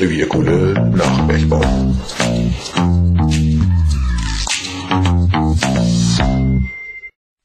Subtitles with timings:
[0.00, 1.60] Revierkunde nach Bergbau.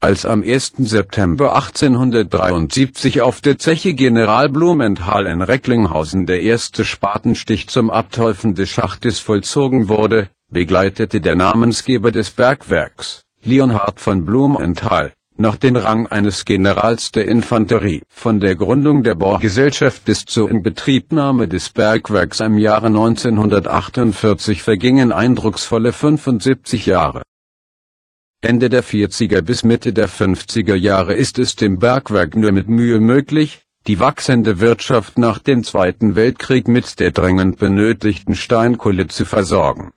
[0.00, 0.72] Als am 1.
[0.78, 8.70] September 1873 auf der Zeche General Blumenthal in Recklinghausen der erste Spatenstich zum Abteufen des
[8.70, 16.44] Schachtes vollzogen wurde, begleitete der Namensgeber des Bergwerks, Leonhard von Blumenthal, noch den Rang eines
[16.44, 18.02] Generals der Infanterie.
[18.08, 25.92] Von der Gründung der Bohrgesellschaft bis zur Inbetriebnahme des Bergwerks im Jahre 1948 vergingen eindrucksvolle
[25.92, 27.22] 75 Jahre.
[28.42, 33.00] Ende der 40er bis Mitte der 50er Jahre ist es dem Bergwerk nur mit Mühe
[33.00, 39.92] möglich, die wachsende Wirtschaft nach dem Zweiten Weltkrieg mit der dringend benötigten Steinkohle zu versorgen.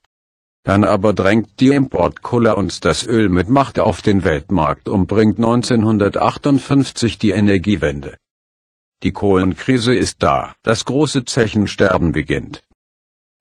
[0.63, 5.37] Dann aber drängt die Importkohle uns das Öl mit Macht auf den Weltmarkt und bringt
[5.37, 8.17] 1958 die Energiewende.
[9.03, 12.63] Die Kohlenkrise ist da, das große Zechensterben beginnt.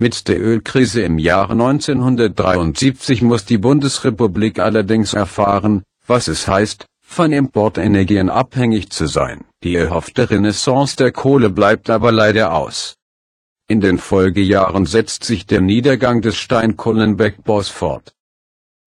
[0.00, 7.30] Mit der Ölkrise im Jahre 1973 muss die Bundesrepublik allerdings erfahren, was es heißt, von
[7.30, 9.44] Importenergien abhängig zu sein.
[9.62, 12.96] Die erhoffte Renaissance der Kohle bleibt aber leider aus.
[13.72, 18.12] In den Folgejahren setzt sich der Niedergang des Steinkohlenbergbaus fort.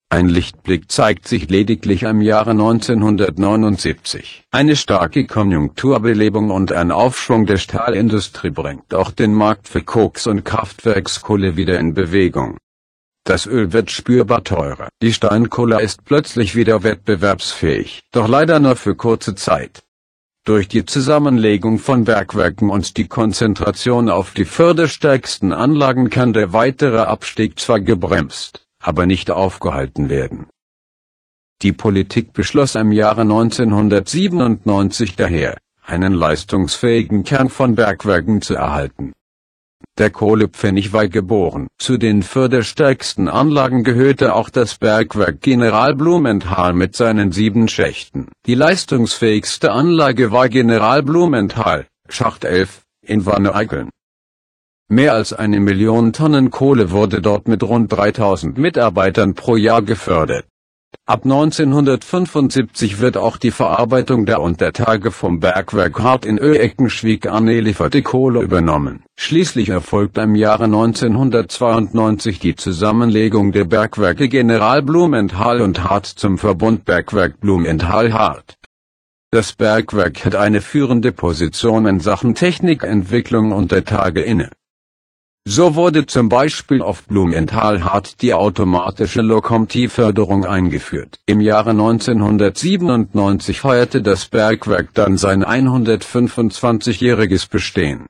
[0.10, 4.44] Ein Lichtblick zeigt sich lediglich im Jahre 1979.
[4.52, 10.46] Eine starke Konjunkturbelebung und ein Aufschwung der Stahlindustrie bringt auch den Markt für Koks und
[10.46, 12.60] Kraftwerkskohle wieder in Bewegung.
[13.24, 14.90] Das Öl wird spürbar teurer.
[15.02, 19.82] Die Steinkohle ist plötzlich wieder wettbewerbsfähig, doch leider nur für kurze Zeit.
[20.46, 27.00] Durch die Zusammenlegung von Bergwerken und die Konzentration auf die förderstärksten Anlagen kann der weitere
[27.00, 30.48] Abstieg zwar gebremst aber nicht aufgehalten werden.
[31.64, 39.14] Die Politik beschloss im Jahre 1997 daher, einen leistungsfähigen Kern von Bergwerken zu erhalten.
[39.98, 41.68] Der Kohlepfennig war geboren.
[41.78, 48.28] Zu den förderstärksten Anlagen gehörte auch das Bergwerk General Blumenthal mit seinen sieben Schächten.
[48.46, 53.90] Die leistungsfähigste Anlage war General Blumenthal, Schacht 11, in Wanne-Eickeln.
[54.90, 60.46] Mehr als eine Million Tonnen Kohle wurde dort mit rund 3000 Mitarbeitern pro Jahr gefördert.
[61.06, 68.02] Ab 1975 wird auch die Verarbeitung der Untertage vom Bergwerk Hart in Oeeckenschwick an lieferte
[68.02, 69.05] Kohle übernommen.
[69.18, 76.86] Schließlich erfolgt im Jahre 1992 die Zusammenlegung der Bergwerke General Blumenthal und Hart zum Verbund
[76.86, 78.58] Bergwerk Blumenthal Hart.
[79.32, 84.52] Das Bergwerk hat eine führende Position in Sachen Technikentwicklung unter Tage inne.
[85.48, 91.20] So wurde zum Beispiel auf Blumenthal-Hart die automatische Lokomotivförderung eingeführt.
[91.28, 98.08] Im Jahre 1997 feierte das Bergwerk dann sein 125-jähriges Bestehen.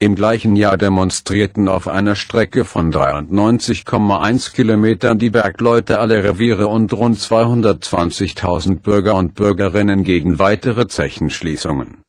[0.00, 6.92] Im gleichen Jahr demonstrierten auf einer Strecke von 93,1 Kilometern die Bergleute aller Reviere und
[6.92, 12.02] rund 220.000 Bürger und Bürgerinnen gegen weitere Zechenschließungen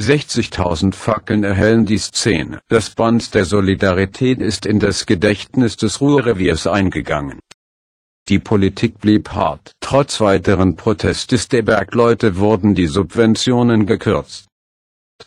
[0.00, 2.60] 60.000 Fackeln erhellen die Szene.
[2.68, 7.40] Das Band der Solidarität ist in das Gedächtnis des Ruhrreviers eingegangen.
[8.28, 9.72] Die Politik blieb hart.
[9.80, 14.47] Trotz weiteren Protestes der Bergleute wurden die Subventionen gekürzt.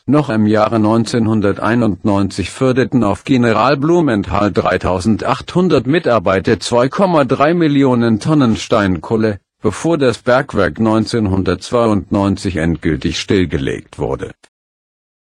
[0.05, 9.97] Noch im Jahre 1991 förderten auf General Blumenthal 3800 Mitarbeiter 2,3 Millionen Tonnen Steinkohle, bevor
[9.97, 14.31] das Bergwerk 1992 endgültig stillgelegt wurde.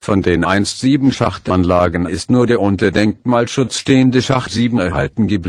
[0.03, 5.44] Von den einst sieben Schachtanlagen ist nur der unter Denkmalschutz stehende Schacht 7 erhalten geblieben